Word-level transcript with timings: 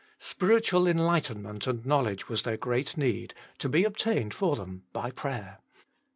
Spiritual 0.17 0.87
enlightenment 0.87 1.67
and 1.67 1.85
knowledge 1.85 2.27
was 2.27 2.41
their 2.41 2.57
great 2.57 2.97
need, 2.97 3.35
to 3.59 3.69
be 3.69 3.83
obtained 3.83 4.33
for 4.33 4.55
them 4.55 4.81
by 4.93 5.11
prayer. 5.11 5.59